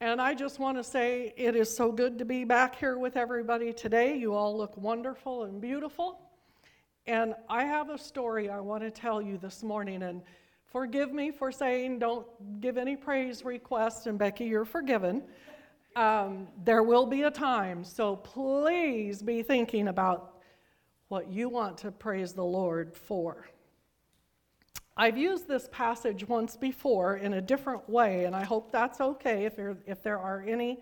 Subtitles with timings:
[0.00, 3.16] And I just want to say it is so good to be back here with
[3.16, 4.16] everybody today.
[4.16, 6.20] You all look wonderful and beautiful.
[7.08, 10.04] And I have a story I want to tell you this morning.
[10.04, 10.22] And
[10.66, 12.28] forgive me for saying don't
[12.60, 14.06] give any praise requests.
[14.06, 15.24] And Becky, you're forgiven.
[15.96, 17.82] Um, there will be a time.
[17.82, 20.36] So please be thinking about
[21.08, 23.48] what you want to praise the Lord for.
[25.00, 29.44] I've used this passage once before in a different way, and I hope that's okay
[29.44, 30.80] if there, if there are any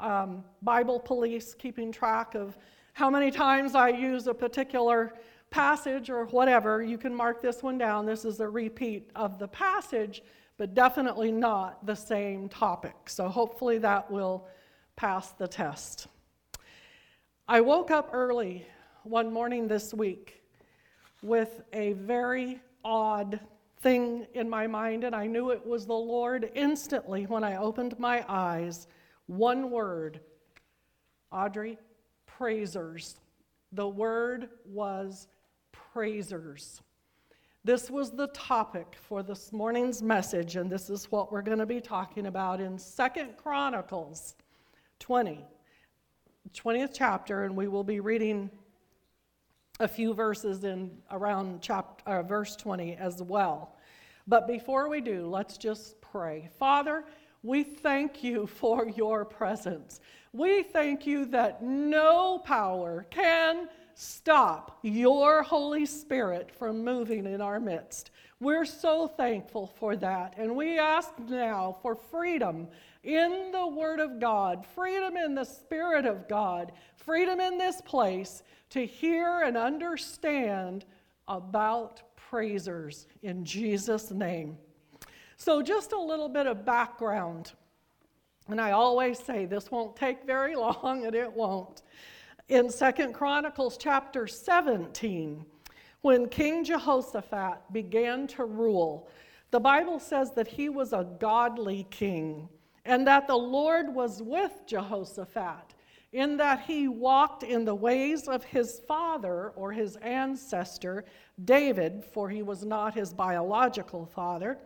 [0.00, 2.58] um, Bible police keeping track of
[2.92, 5.14] how many times I use a particular
[5.48, 6.82] passage or whatever.
[6.82, 8.04] You can mark this one down.
[8.04, 10.22] This is a repeat of the passage,
[10.58, 12.94] but definitely not the same topic.
[13.06, 14.46] So hopefully that will
[14.94, 16.08] pass the test.
[17.48, 18.66] I woke up early
[19.04, 20.42] one morning this week
[21.22, 23.40] with a very odd
[23.84, 27.98] thing in my mind, and I knew it was the Lord instantly when I opened
[27.98, 28.88] my eyes.
[29.26, 30.20] One word
[31.30, 31.76] Audrey,
[32.26, 33.16] praisers.
[33.72, 35.28] The word was
[35.72, 36.80] praisers.
[37.62, 41.66] This was the topic for this morning's message, and this is what we're going to
[41.66, 44.34] be talking about in Second Chronicles
[45.00, 45.44] 20,
[46.54, 48.50] 20th chapter, and we will be reading
[49.80, 53.76] a few verses in around chapter, uh, verse 20 as well.
[54.26, 56.48] But before we do, let's just pray.
[56.58, 57.04] Father,
[57.42, 60.00] we thank you for your presence.
[60.32, 67.60] We thank you that no power can stop your Holy Spirit from moving in our
[67.60, 68.10] midst.
[68.40, 70.34] We're so thankful for that.
[70.36, 72.68] And we ask now for freedom
[73.04, 78.42] in the Word of God, freedom in the Spirit of God, freedom in this place
[78.70, 80.84] to hear and understand
[81.28, 84.56] about praisers in Jesus' name.
[85.36, 87.52] So, just a little bit of background.
[88.48, 91.82] And I always say this won't take very long, and it won't.
[92.48, 95.44] In Second Chronicles chapter 17,
[96.02, 99.08] when King Jehoshaphat began to rule,
[99.50, 102.48] the Bible says that he was a godly king
[102.84, 105.74] and that the Lord was with Jehoshaphat
[106.12, 111.04] in that he walked in the ways of his father or his ancestor,
[111.44, 114.58] David, for he was not his biological father,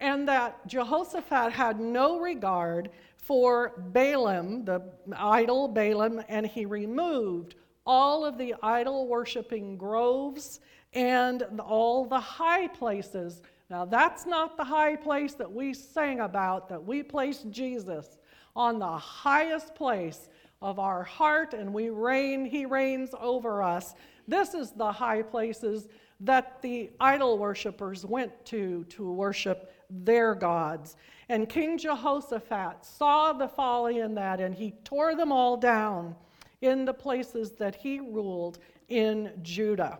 [0.00, 4.82] and that Jehoshaphat had no regard for Balaam, the
[5.16, 7.54] idol Balaam, and he removed
[7.86, 10.60] all of the idol worshiping groves
[10.92, 13.40] and all the high places.
[13.68, 18.18] Now, that's not the high place that we sang about, that we placed Jesus
[18.54, 20.28] on the highest place
[20.62, 23.94] of our heart and we reign, He reigns over us.
[24.28, 25.88] This is the high places
[26.20, 30.96] that the idol worshippers went to to worship their gods.
[31.28, 36.14] And King Jehoshaphat saw the folly in that and he tore them all down
[36.62, 39.98] in the places that he ruled in Judah.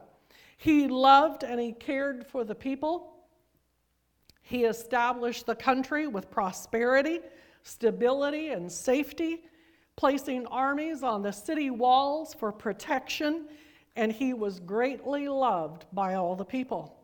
[0.56, 3.15] He loved and he cared for the people.
[4.48, 7.18] He established the country with prosperity,
[7.64, 9.42] stability, and safety
[9.96, 13.48] placing armies on the city walls for protection,
[13.96, 16.96] and he was greatly loved by all the people.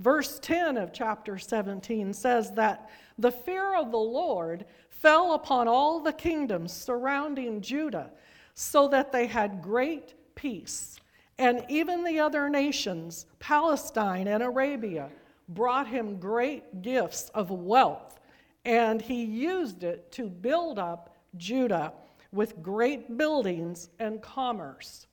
[0.00, 6.00] Verse 10 of chapter 17 says that the fear of the Lord fell upon all
[6.00, 8.10] the kingdoms surrounding Judah,
[8.54, 10.96] so that they had great peace.
[11.38, 15.10] And even the other nations, Palestine and Arabia,
[15.54, 18.20] brought him great gifts of wealth,
[18.64, 21.92] and he used it to build up Judah
[22.30, 25.06] with great buildings and commerce.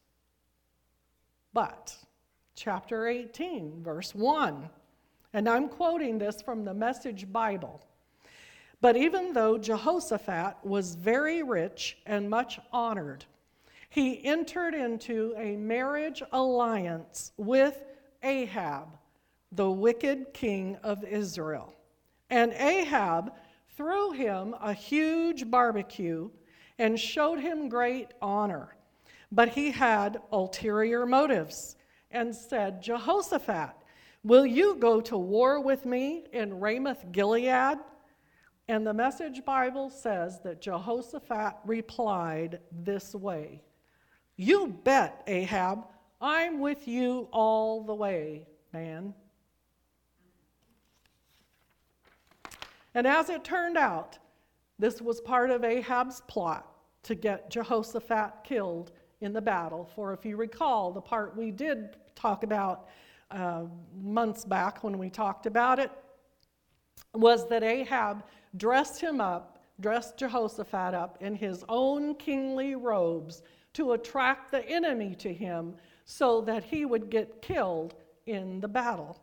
[1.53, 1.97] But,
[2.55, 4.69] chapter 18, verse 1,
[5.33, 7.81] and I'm quoting this from the Message Bible.
[8.81, 13.25] But even though Jehoshaphat was very rich and much honored,
[13.89, 17.83] he entered into a marriage alliance with
[18.23, 18.87] Ahab,
[19.51, 21.73] the wicked king of Israel.
[22.29, 23.33] And Ahab
[23.75, 26.29] threw him a huge barbecue
[26.77, 28.75] and showed him great honor.
[29.31, 31.75] But he had ulterior motives
[32.11, 33.71] and said, Jehoshaphat,
[34.23, 37.77] will you go to war with me in Ramoth Gilead?
[38.67, 43.63] And the Message Bible says that Jehoshaphat replied this way
[44.35, 45.85] You bet, Ahab,
[46.21, 49.13] I'm with you all the way, man.
[52.95, 54.17] And as it turned out,
[54.77, 56.71] this was part of Ahab's plot
[57.03, 58.91] to get Jehoshaphat killed
[59.21, 59.89] in the battle.
[59.95, 62.87] For if you recall, the part we did talk about
[63.31, 63.63] uh,
[64.01, 65.91] months back when we talked about it
[67.13, 68.23] was that Ahab
[68.57, 73.41] dressed him up dressed Jehoshaphat up in his own kingly robes
[73.73, 75.75] to attract the enemy to him
[76.05, 77.95] so that he would get killed
[78.25, 79.19] in the battle.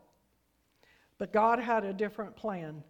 [1.18, 2.82] But God had a different plan.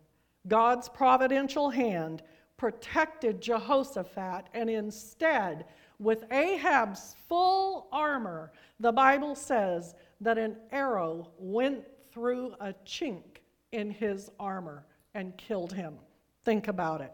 [0.49, 2.23] God's providential hand
[2.57, 5.67] protected Jehoshaphat, and instead,
[5.99, 13.41] with Ahab's full armor, the Bible says that an arrow went through a chink
[13.73, 15.95] in his armor and killed him.
[16.45, 17.13] Think about it.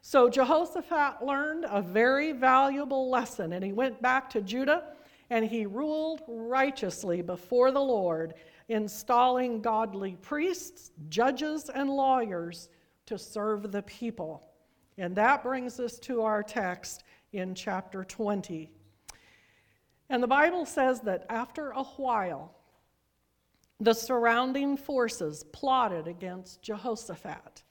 [0.00, 4.84] So Jehoshaphat learned a very valuable lesson, and he went back to Judah
[5.32, 8.34] and he ruled righteously before the Lord,
[8.72, 12.68] installing godly priests, judges, and lawyers
[13.06, 14.42] to serve the people.
[14.98, 18.70] And that brings us to our text in chapter 20.
[20.10, 22.54] And the Bible says that after a while,
[23.80, 27.62] the surrounding forces plotted against Jehoshaphat.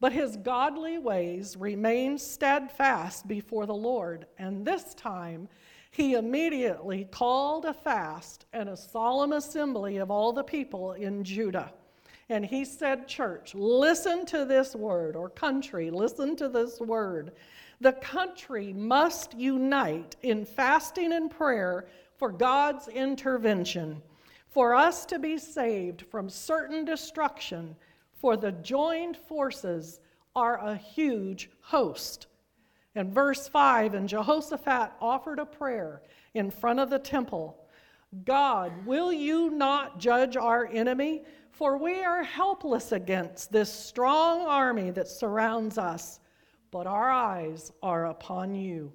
[0.00, 5.48] But his godly ways remained steadfast before the Lord, and this time
[5.92, 11.70] he immediately called a fast and a solemn assembly of all the people in Judah.
[12.30, 17.32] And he said, Church, listen to this word, or country, listen to this word.
[17.80, 21.86] The country must unite in fasting and prayer
[22.16, 24.00] for God's intervention,
[24.48, 27.76] for us to be saved from certain destruction
[28.14, 30.00] for the joined forces
[30.34, 32.28] are a huge host.
[32.94, 36.02] In verse 5, and Jehoshaphat offered a prayer
[36.34, 37.58] in front of the temple
[38.24, 41.22] God, will you not judge our enemy?
[41.50, 46.20] For we are helpless against this strong army that surrounds us,
[46.70, 48.92] but our eyes are upon you.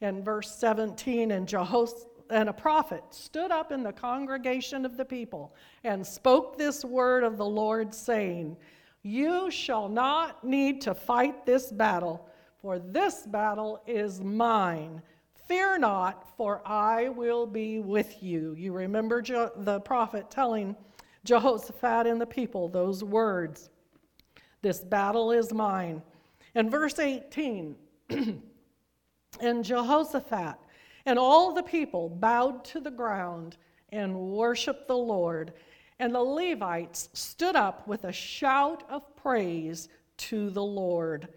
[0.00, 5.04] In verse 17, and Jehoshaphat and a prophet stood up in the congregation of the
[5.04, 5.54] people
[5.84, 8.56] and spoke this word of the Lord, saying,
[9.02, 12.28] You shall not need to fight this battle,
[12.66, 15.00] for this battle is mine.
[15.46, 18.56] Fear not, for I will be with you.
[18.58, 20.74] You remember Je- the prophet telling
[21.22, 23.70] Jehoshaphat and the people those words.
[24.62, 26.02] This battle is mine.
[26.56, 27.76] In verse 18,
[29.40, 30.56] and Jehoshaphat
[31.04, 33.58] and all the people bowed to the ground
[33.90, 35.52] and worshiped the Lord.
[36.00, 41.28] And the Levites stood up with a shout of praise to the Lord.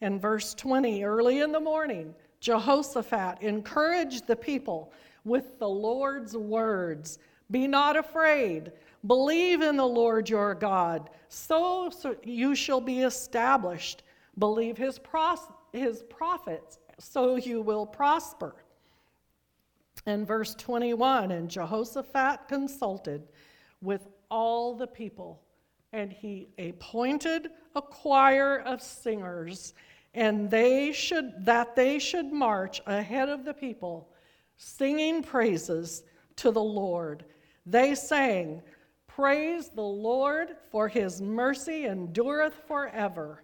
[0.00, 4.92] In verse 20, early in the morning, Jehoshaphat encouraged the people
[5.24, 7.18] with the Lord's words
[7.50, 8.72] Be not afraid,
[9.06, 11.90] believe in the Lord your God, so,
[12.24, 14.02] you shall be established.
[14.38, 18.54] Believe his, pros- his prophets, so you will prosper.
[20.06, 23.22] In verse 21, and Jehoshaphat consulted
[23.80, 25.42] with all the people,
[25.92, 29.74] and he appointed a choir of singers,
[30.14, 34.08] and they should that they should march ahead of the people,
[34.56, 36.02] singing praises
[36.36, 37.24] to the Lord.
[37.66, 38.62] They sang,
[39.06, 43.42] Praise the Lord, for his mercy endureth forever.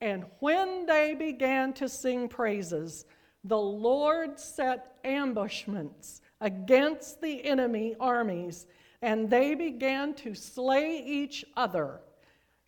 [0.00, 3.06] And when they began to sing praises,
[3.44, 8.66] the Lord set ambushments against the enemy armies,
[9.02, 12.00] and they began to slay each other,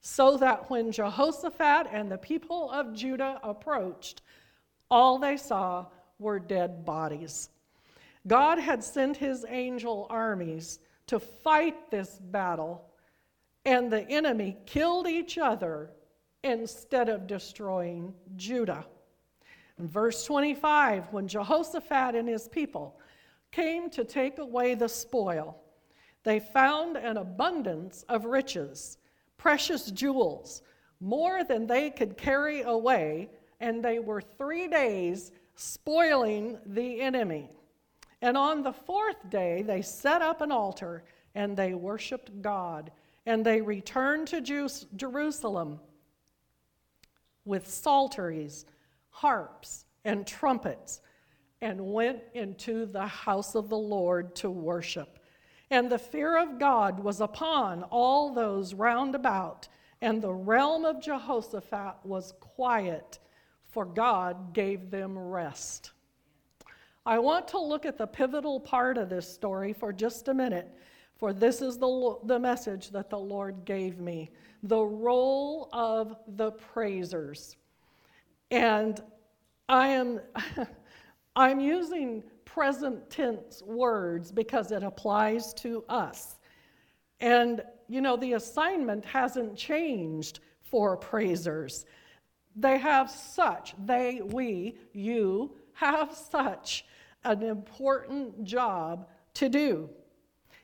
[0.06, 4.23] so that when Jehoshaphat and the people of Judah approached,
[4.88, 5.87] all they saw
[6.21, 7.50] were dead bodies.
[8.25, 10.78] God had sent his angel armies
[11.09, 12.88] to fight this battle,
[13.64, 15.90] and the enemy killed each other
[16.45, 18.87] instead of destroying Judah.
[19.76, 23.00] In verse 25, when Jehoshaphat and his people
[23.50, 25.59] came to take away the spoil,
[26.23, 28.99] they found an abundance of riches,
[29.38, 30.62] precious jewels,
[31.00, 33.28] more than they could carry away,
[33.61, 37.50] and they were three days spoiling the enemy.
[38.23, 42.90] And on the fourth day, they set up an altar and they worshiped God.
[43.26, 44.40] And they returned to
[44.97, 45.81] Jerusalem
[47.45, 48.64] with psalteries
[49.11, 51.00] harps and trumpets
[51.61, 55.19] and went into the house of the Lord to worship.
[55.70, 59.68] And the fear of God was upon all those round about,
[60.00, 63.18] and the realm of Jehoshaphat was quiet,
[63.70, 65.90] for God gave them rest.
[67.04, 70.68] I want to look at the pivotal part of this story for just a minute,
[71.16, 74.30] for this is the, the message that the Lord gave me
[74.62, 77.56] the role of the praisers.
[78.50, 79.00] And
[79.68, 80.20] I am
[81.37, 82.25] I'm using
[82.56, 86.36] present tense words because it applies to us.
[87.20, 91.84] And you know, the assignment hasn't changed for praisers.
[92.56, 96.86] They have such, they, we, you, have such
[97.25, 99.90] an important job to do.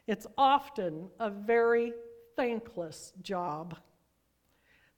[0.06, 1.92] It's often a very
[2.36, 3.76] thankless job.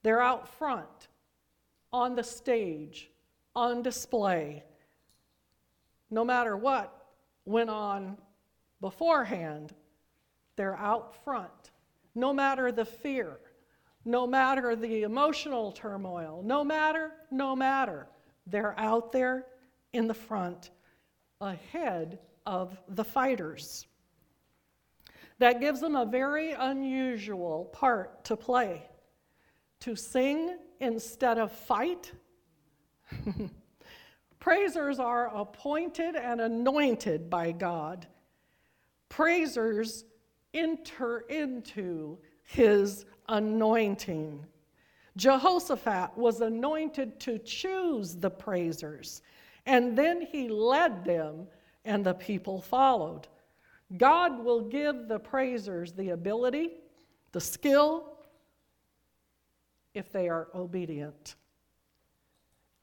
[0.04, 1.08] They're out front,
[1.92, 3.10] on the stage,
[3.56, 4.62] on display.
[6.10, 7.06] No matter what
[7.44, 8.18] went on
[8.80, 9.72] beforehand,
[10.56, 11.70] they're out front.
[12.14, 13.38] No matter the fear,
[14.04, 18.06] no matter the emotional turmoil, no matter, no matter,
[18.46, 19.46] they're out there
[19.92, 20.70] in the front
[21.40, 23.86] ahead of the fighters.
[25.38, 28.82] That gives them a very unusual part to play
[29.84, 32.12] to sing instead of fight.
[34.44, 38.06] Praisers are appointed and anointed by God.
[39.08, 40.04] Praisers
[40.52, 44.44] enter into his anointing.
[45.16, 49.22] Jehoshaphat was anointed to choose the praisers,
[49.64, 51.46] and then he led them,
[51.86, 53.26] and the people followed.
[53.96, 56.68] God will give the praisers the ability,
[57.32, 58.18] the skill,
[59.94, 61.34] if they are obedient.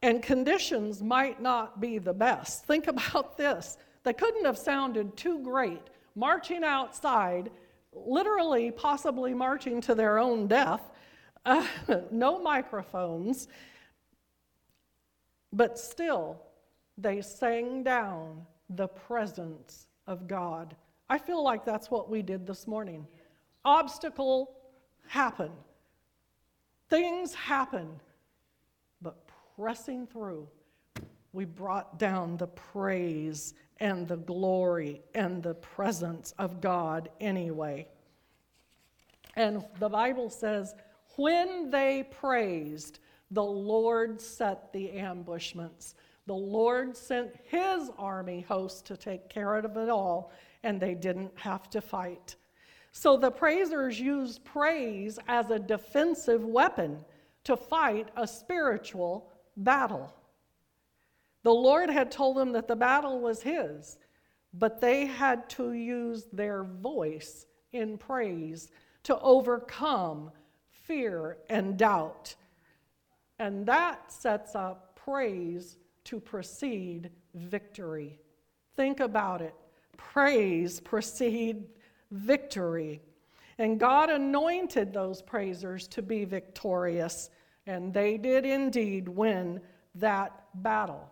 [0.02, 2.66] And conditions might not be the best.
[2.66, 3.78] Think about this.
[4.04, 7.52] They couldn't have sounded too great marching outside
[7.94, 10.82] literally, possibly marching to their own death,
[11.46, 11.66] uh,
[12.12, 13.48] no microphones,
[15.52, 16.42] but still
[16.98, 20.76] they sang down the presence of God.
[21.10, 23.06] I feel like that's what we did this morning.
[23.66, 24.56] Obstacle
[25.08, 25.52] happen,
[26.90, 28.00] things happen,
[29.56, 30.48] pressing through,
[31.34, 37.88] we brought down the praise and the glory and the presence of God anyway.
[39.36, 40.76] And the Bible says,
[41.16, 43.00] when they praised,
[43.32, 45.96] the Lord set the ambushments.
[46.28, 50.32] The Lord sent his army host to take care of it all,
[50.64, 52.36] and they didn't have to fight.
[52.92, 57.00] So the praisers used praise as a defensive weapon
[57.46, 60.14] to fight a spiritual battle.
[61.44, 63.98] The Lord had told them that the battle was His,
[64.54, 68.70] but they had to use their voice in praise
[69.04, 70.32] to overcome
[70.70, 72.36] fear and doubt.
[73.40, 78.20] And that sets up praise to precede victory.
[78.76, 79.56] Think about it.
[79.98, 81.64] Praise precede
[82.12, 83.02] victory.
[83.58, 87.30] And God anointed those praisers to be victorious,
[87.68, 89.62] and they did indeed win
[89.96, 91.12] that battle.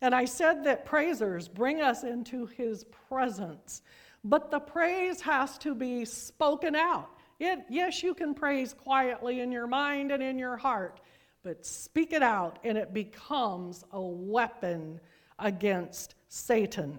[0.00, 3.82] And I said that praisers bring us into his presence,
[4.24, 7.10] but the praise has to be spoken out.
[7.38, 11.00] It, yes, you can praise quietly in your mind and in your heart,
[11.42, 15.00] but speak it out and it becomes a weapon
[15.38, 16.98] against Satan.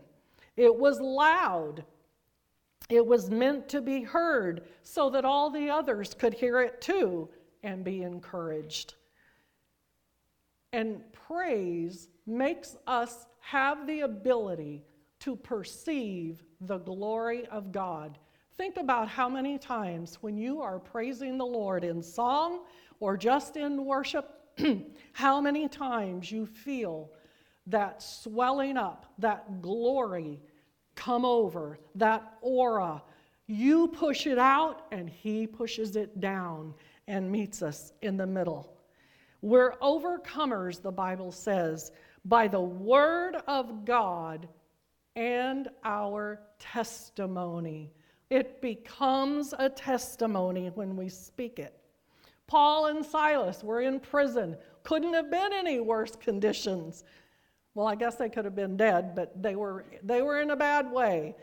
[0.56, 1.84] It was loud.
[2.90, 7.30] It was meant to be heard so that all the others could hear it too
[7.64, 8.96] and be encouraged.
[10.74, 14.84] And praise makes us have the ability
[15.20, 18.18] to perceive the glory of God.
[18.58, 22.64] Think about how many times when you are praising the Lord in song
[23.00, 24.30] or just in worship,
[25.14, 27.12] how many times you feel
[27.68, 30.40] that swelling up, that glory
[30.96, 33.04] come over, that aura.
[33.46, 36.74] You push it out, and He pushes it down
[37.08, 38.74] and meets us in the middle.
[39.42, 41.92] We're overcomers, the Bible says,
[42.26, 44.48] by the word of God
[45.16, 47.92] and our testimony.
[48.30, 51.80] It becomes a testimony when we speak it.
[52.46, 54.58] Paul and Silas were in prison.
[54.84, 57.04] Couldn't have been any worse conditions.
[57.74, 60.56] Well, I guess they could have been dead, but they were, they were in a
[60.56, 61.36] bad way.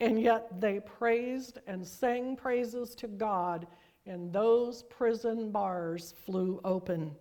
[0.00, 3.66] And yet they praised and sang praises to God,
[4.06, 7.14] and those prison bars flew open.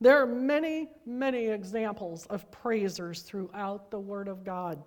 [0.00, 4.82] There are many, many examples of praisers throughout the Word of God.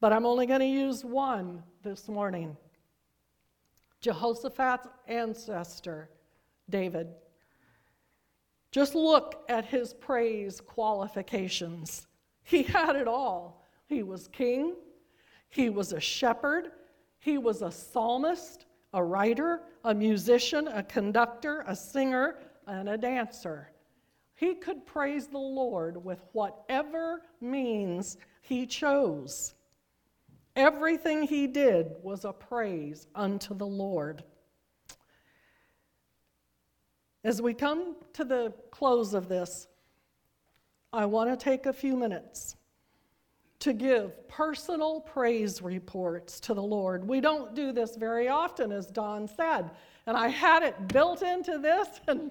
[0.00, 2.56] But I'm only going to use one this morning
[4.00, 6.08] Jehoshaphat's ancestor,
[6.70, 7.08] David.
[8.70, 12.06] Just look at his praise qualifications.
[12.42, 13.66] He had it all.
[13.86, 14.76] He was king,
[15.48, 16.70] he was a shepherd,
[17.18, 23.70] he was a psalmist, a writer, a musician, a conductor, a singer, and a dancer.
[24.34, 29.54] He could praise the Lord with whatever means he chose.
[30.56, 34.24] Everything he did was a praise unto the Lord.
[37.22, 39.68] As we come to the close of this,
[40.92, 42.56] I want to take a few minutes
[43.60, 47.06] to give personal praise reports to the Lord.
[47.06, 49.70] We don't do this very often, as Don said,
[50.06, 52.30] and I had it built into this, and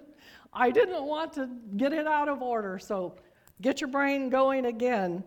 [0.52, 2.80] I didn't want to get it out of order.
[2.80, 3.16] So
[3.62, 5.24] get your brain going again.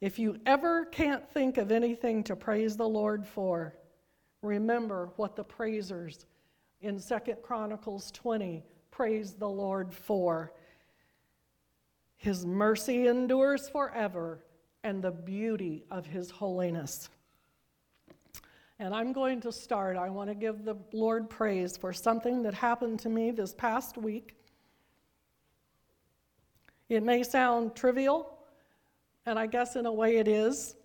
[0.00, 3.74] If you ever can't think of anything to praise the Lord for,
[4.42, 6.24] remember what the praisers
[6.80, 10.52] in Second Chronicles 20 praise the Lord for.
[12.16, 14.40] His mercy endures forever,
[14.84, 17.08] and the beauty of His holiness.
[18.78, 19.96] And I'm going to start.
[19.96, 23.98] I want to give the Lord praise for something that happened to me this past
[23.98, 24.36] week.
[26.88, 28.38] It may sound trivial,
[29.26, 30.76] and I guess in a way it is,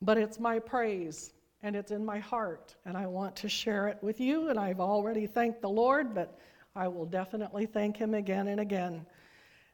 [0.00, 3.98] but it's my praise and it's in my heart, and I want to share it
[4.02, 4.48] with you.
[4.48, 6.36] And I've already thanked the Lord, but
[6.74, 9.06] I will definitely thank Him again and again.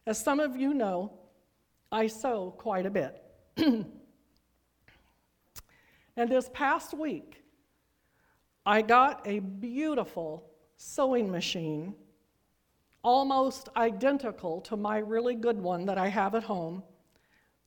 [0.05, 1.11] As some of you know,
[1.91, 3.23] I sew quite a bit.
[3.57, 3.85] and
[6.15, 7.43] this past week,
[8.65, 10.45] I got a beautiful
[10.77, 11.95] sewing machine,
[13.03, 16.83] almost identical to my really good one that I have at home,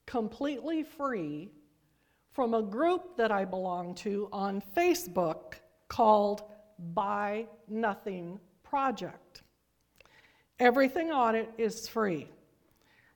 [0.06, 1.50] completely free
[2.30, 5.54] from a group that I belong to on Facebook
[5.88, 6.42] called
[6.94, 9.42] Buy Nothing Project.
[10.58, 12.28] Everything on it is free.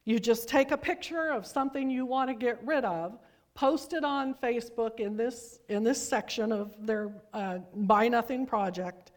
[0.07, 3.19] You just take a picture of something you want to get rid of,
[3.55, 9.11] post it on Facebook in this, in this section of their uh, Buy Nothing Project,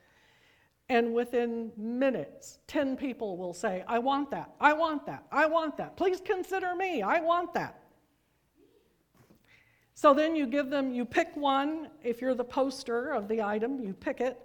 [0.89, 5.77] and within minutes, 10 people will say, I want that, I want that, I want
[5.77, 5.95] that.
[5.95, 7.83] Please consider me, I want that.
[9.93, 11.89] So then you give them, you pick one.
[12.01, 14.39] If you're the poster of the item, you pick it.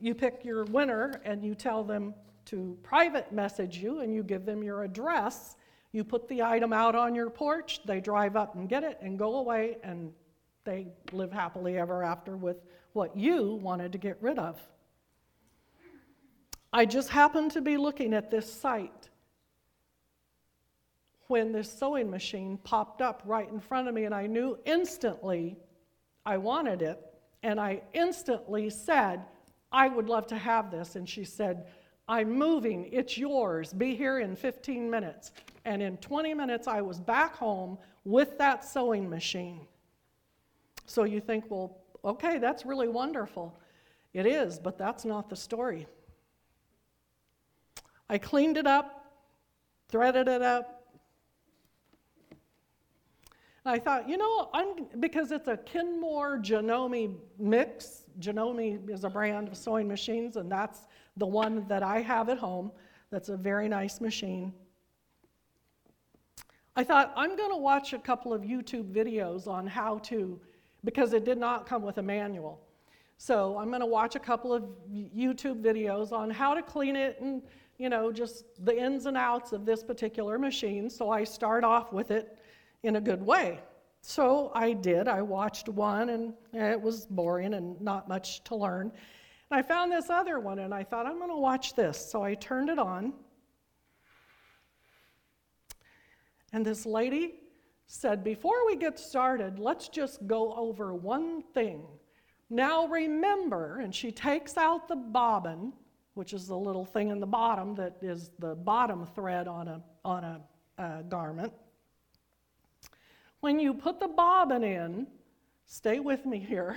[0.00, 2.14] You pick your winner and you tell them
[2.46, 5.56] to private message you and you give them your address.
[5.94, 9.16] You put the item out on your porch, they drive up and get it and
[9.16, 10.12] go away, and
[10.64, 12.56] they live happily ever after with
[12.94, 14.60] what you wanted to get rid of.
[16.72, 19.08] I just happened to be looking at this site
[21.28, 25.56] when this sewing machine popped up right in front of me, and I knew instantly
[26.26, 26.98] I wanted it.
[27.44, 29.22] And I instantly said,
[29.70, 30.96] I would love to have this.
[30.96, 31.66] And she said,
[32.08, 35.30] I'm moving, it's yours, be here in 15 minutes.
[35.64, 39.66] And in 20 minutes, I was back home with that sewing machine.
[40.86, 43.58] So you think, well, okay, that's really wonderful.
[44.12, 45.86] It is, but that's not the story.
[48.08, 49.06] I cleaned it up,
[49.88, 50.74] threaded it up,
[53.64, 58.04] And I thought, you know, I'm, because it's a Kenmore Janome mix.
[58.20, 60.80] Janome is a brand of sewing machines, and that's
[61.16, 62.70] the one that I have at home.
[63.10, 64.52] That's a very nice machine.
[66.76, 70.40] I thought, I'm going to watch a couple of YouTube videos on how to,
[70.82, 72.60] because it did not come with a manual.
[73.16, 77.20] So I'm going to watch a couple of YouTube videos on how to clean it
[77.20, 77.42] and,
[77.78, 80.90] you know, just the ins and outs of this particular machine.
[80.90, 82.38] So I start off with it
[82.82, 83.60] in a good way.
[84.00, 85.06] So I did.
[85.06, 88.90] I watched one and it was boring and not much to learn.
[89.50, 92.04] And I found this other one and I thought, I'm going to watch this.
[92.10, 93.12] So I turned it on.
[96.54, 97.34] And this lady
[97.88, 101.82] said, Before we get started, let's just go over one thing.
[102.48, 105.72] Now remember, and she takes out the bobbin,
[106.14, 109.82] which is the little thing in the bottom that is the bottom thread on a,
[110.04, 110.40] on a,
[110.78, 111.52] a garment.
[113.40, 115.08] When you put the bobbin in,
[115.66, 116.76] stay with me here,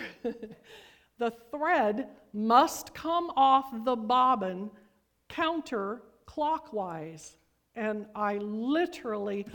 [1.20, 4.72] the thread must come off the bobbin
[5.30, 7.36] counterclockwise.
[7.78, 9.46] And I literally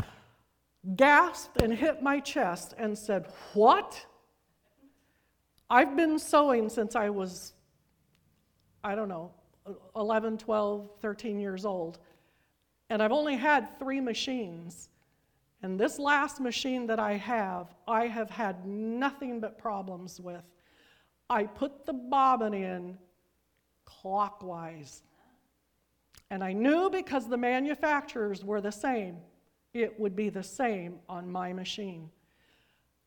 [0.96, 4.06] gasped and hit my chest and said, What?
[5.68, 7.54] I've been sewing since I was,
[8.84, 9.32] I don't know,
[9.96, 11.98] 11, 12, 13 years old.
[12.90, 14.90] And I've only had three machines.
[15.62, 20.42] And this last machine that I have, I have had nothing but problems with.
[21.30, 22.98] I put the bobbin in
[23.84, 25.02] clockwise.
[26.32, 29.18] And I knew because the manufacturers were the same,
[29.74, 32.08] it would be the same on my machine.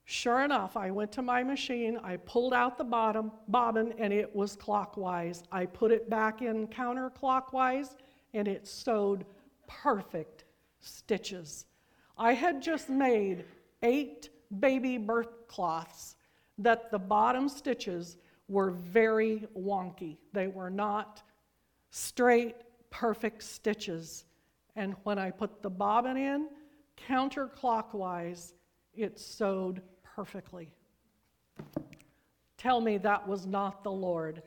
[0.04, 4.36] Sure enough, I went to my machine, I pulled out the bottom bobbin, and it
[4.36, 5.42] was clockwise.
[5.52, 7.96] I put it back in counterclockwise,
[8.36, 9.26] and it sewed
[9.68, 10.44] perfect
[10.80, 11.66] stitches.
[12.20, 13.44] I had just made
[13.82, 16.16] eight baby birth cloths
[16.60, 20.18] that the bottom stitches were very wonky.
[20.32, 21.24] They were not
[21.90, 22.58] straight,
[23.00, 24.24] perfect stitches.
[24.78, 26.48] And when I put the bobbin in,
[27.10, 28.54] counterclockwise,
[28.94, 30.72] it sewed perfectly.
[32.58, 34.44] Tell me that was not the Lord.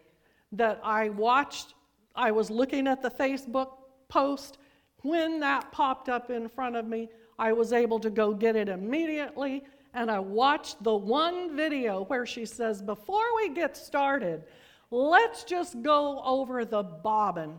[0.53, 1.75] That I watched,
[2.15, 3.69] I was looking at the Facebook
[4.09, 4.57] post.
[5.03, 8.71] When that popped up in front of me, I was able to go get it
[8.71, 9.63] immediately.
[9.93, 14.45] And I watched the one video where she says, Before we get started,
[14.91, 17.59] let's just go over the bobbin.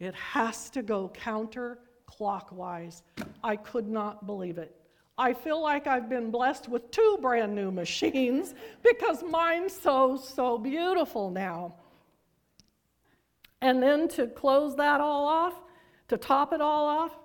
[0.00, 3.02] It has to go counterclockwise.
[3.42, 4.74] I could not believe it.
[5.16, 10.58] I feel like I've been blessed with two brand new machines because mine's so, so
[10.58, 11.74] beautiful now.
[13.60, 15.54] And then to close that all off,
[16.06, 17.18] to top it all off,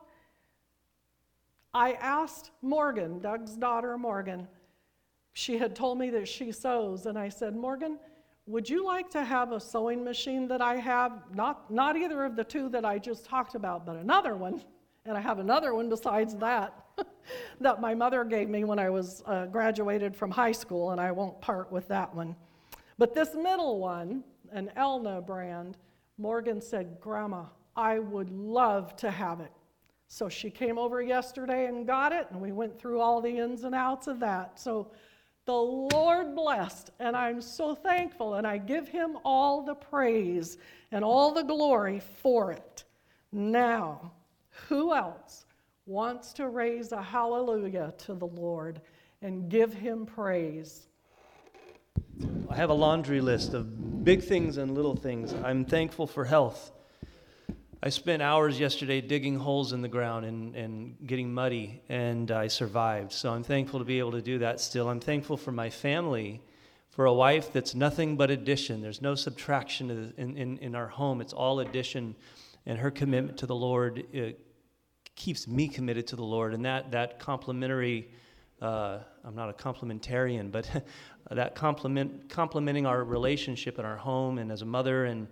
[1.75, 4.47] I asked Morgan, Doug's daughter Morgan,
[5.33, 7.97] she had told me that she sews, and I said, Morgan,
[8.45, 11.23] would you like to have a sewing machine that I have?
[11.33, 14.61] Not, not either of the two that I just talked about, but another one.
[15.05, 16.83] And I have another one besides that
[17.61, 21.11] that my mother gave me when I was uh, graduated from high school, and I
[21.11, 22.35] won't part with that one.
[22.97, 25.77] But this middle one, an Elna brand,
[26.17, 29.51] Morgan said, Grandma, I would love to have it.
[30.07, 33.63] So she came over yesterday and got it, and we went through all the ins
[33.63, 34.59] and outs of that.
[34.59, 34.91] So
[35.45, 40.57] the Lord blessed, and I'm so thankful, and I give him all the praise
[40.91, 42.85] and all the glory for it.
[43.31, 44.11] Now,
[44.69, 45.45] who else
[45.85, 48.79] wants to raise a hallelujah to the Lord
[49.21, 50.87] and give him praise?
[52.49, 55.33] I have a laundry list of big things and little things.
[55.43, 56.71] I'm thankful for health.
[57.85, 62.47] I spent hours yesterday digging holes in the ground and, and getting muddy, and I
[62.47, 63.11] survived.
[63.11, 64.87] So I'm thankful to be able to do that still.
[64.87, 66.41] I'm thankful for my family,
[66.91, 68.81] for a wife that's nothing but addition.
[68.81, 72.15] There's no subtraction in, in, in our home, it's all addition.
[72.65, 74.05] And her commitment to the Lord
[75.15, 76.53] keeps me committed to the Lord.
[76.53, 78.11] And that, that complementary,
[78.61, 80.85] uh, I'm not a complementarian, but
[81.31, 85.27] that complement, complementing our relationship in our home and as a mother and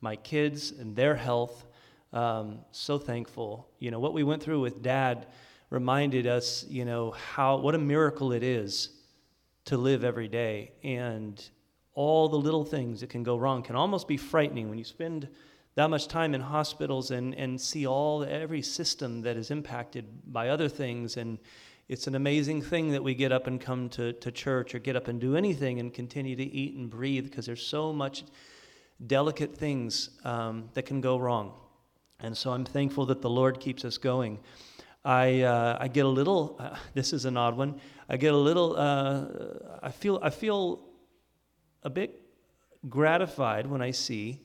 [0.00, 1.66] my kids and their health.
[2.12, 3.68] Um, so thankful.
[3.78, 5.26] You know, what we went through with dad
[5.70, 8.90] reminded us, you know, how, what a miracle it is
[9.66, 10.72] to live every day.
[10.82, 11.42] And
[11.94, 15.28] all the little things that can go wrong can almost be frightening when you spend
[15.74, 20.48] that much time in hospitals and, and see all every system that is impacted by
[20.48, 21.38] other things and
[21.88, 24.96] it's an amazing thing that we get up and come to, to church or get
[24.96, 28.24] up and do anything and continue to eat and breathe because there's so much
[29.06, 31.52] delicate things um, that can go wrong
[32.20, 34.38] and so i'm thankful that the lord keeps us going
[35.04, 38.38] i, uh, I get a little uh, this is an odd one i get a
[38.38, 39.26] little uh,
[39.82, 40.80] i feel i feel
[41.82, 42.20] a bit
[42.88, 44.40] gratified when i see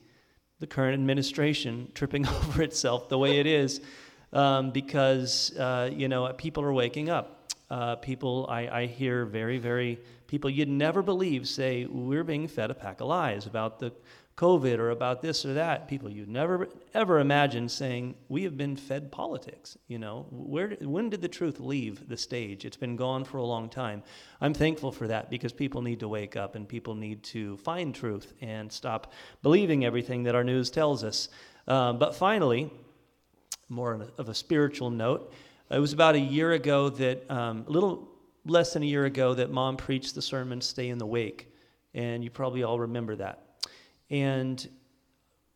[0.60, 3.80] the current administration tripping over itself the way it is
[4.32, 7.52] um, because, uh, you know, people are waking up.
[7.70, 12.70] Uh, people, I, I hear very, very, people you'd never believe say, we're being fed
[12.70, 13.92] a pack of lies about the
[14.42, 15.86] COVID or about this or that.
[15.86, 21.10] People you never ever imagine saying, "We have been fed politics." You know, where when
[21.10, 22.64] did the truth leave the stage?
[22.64, 24.02] It's been gone for a long time.
[24.40, 27.94] I'm thankful for that because people need to wake up and people need to find
[27.94, 31.28] truth and stop believing everything that our news tells us.
[31.68, 32.68] Uh, but finally,
[33.68, 35.32] more of a spiritual note,
[35.70, 38.08] it was about a year ago that um, a little
[38.44, 41.54] less than a year ago that mom preached the sermon "Stay in the Wake,"
[41.94, 43.51] and you probably all remember that.
[44.12, 44.68] And,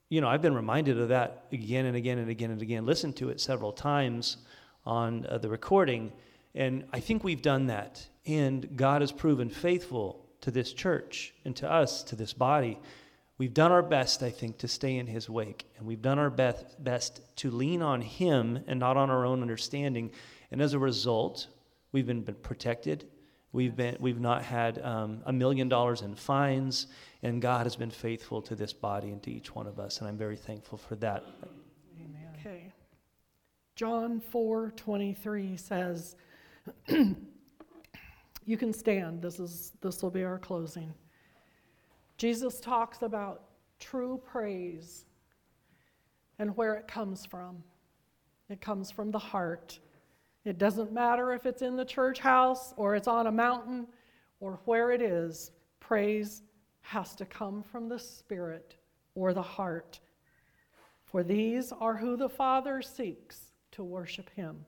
[0.09, 3.17] you know, I've been reminded of that again and again and again and again, listened
[3.17, 4.39] to it several times
[4.87, 6.11] on uh, the recording.
[6.55, 8.05] And I think we've done that.
[8.25, 12.79] And God has proven faithful to this church and to us, to this body.
[13.37, 15.67] We've done our best, I think, to stay in His wake.
[15.77, 19.43] And we've done our best, best to lean on Him and not on our own
[19.43, 20.13] understanding.
[20.51, 21.49] And as a result,
[21.93, 23.05] we've been, been protected
[23.57, 26.89] We've, been, we've not had um, a million dollars in fines,
[27.23, 30.09] and God has been faithful to this body and to each one of us, and
[30.09, 31.25] I'm very thankful for that.
[31.99, 32.29] Amen.
[32.39, 32.71] Okay.
[33.75, 36.17] John 4 23 says,
[36.89, 39.23] You can stand.
[39.23, 40.93] This, is, this will be our closing.
[42.19, 43.45] Jesus talks about
[43.81, 45.07] true praise
[46.39, 47.65] and where it comes from.
[48.51, 49.79] It comes from the heart.
[50.47, 53.89] It doesn't matter if it's in the church house or it's on a mountain
[54.39, 56.43] or where it is, praise
[56.83, 58.77] has to come from the Spirit
[59.17, 59.99] or the heart.
[61.05, 64.65] For these are who the Father seeks to worship Him.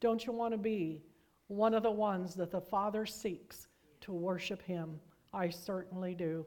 [0.00, 1.02] Don't you want to be
[1.46, 3.68] one of the ones that the Father seeks
[4.02, 5.00] to worship Him?
[5.32, 6.44] I certainly do.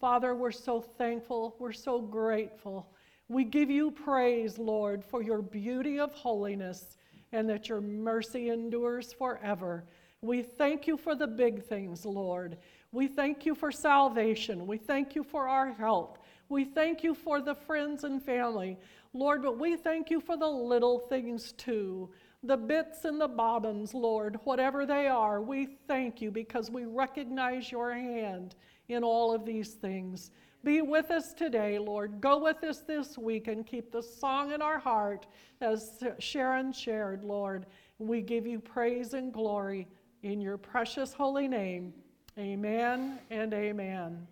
[0.00, 1.54] Father, we're so thankful.
[1.60, 2.90] We're so grateful.
[3.28, 6.96] We give you praise, Lord, for your beauty of holiness
[7.32, 9.84] and that your mercy endures forever.
[10.22, 12.58] We thank you for the big things, Lord.
[12.92, 14.66] We thank you for salvation.
[14.66, 16.18] We thank you for our health.
[16.48, 18.76] We thank you for the friends and family,
[19.14, 22.10] Lord, but we thank you for the little things too.
[22.42, 27.70] The bits and the bobbins, Lord, whatever they are, we thank you because we recognize
[27.70, 28.56] your hand
[28.88, 30.32] in all of these things.
[30.62, 32.20] Be with us today, Lord.
[32.20, 35.26] Go with us this week and keep the song in our heart
[35.62, 37.64] as Sharon shared, Lord.
[37.98, 39.88] We give you praise and glory
[40.22, 41.94] in your precious holy name.
[42.38, 44.26] Amen and amen.